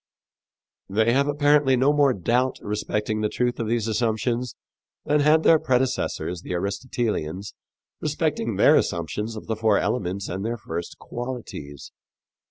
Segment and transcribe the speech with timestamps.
[0.89, 4.55] They have apparently no more doubt respecting the truth of these assumptions
[5.05, 7.53] than had their predecessors, the Aristotelians,
[7.99, 11.91] respecting their assumptions of the four elements and their first qualities.